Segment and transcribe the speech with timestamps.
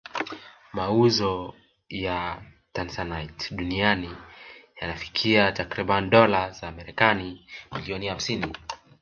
[0.73, 1.55] Mauzo
[1.89, 2.41] ya
[2.73, 4.17] Tanzanite duniani
[4.81, 8.55] yanafikia takribani dola za Marekani milioni hamsini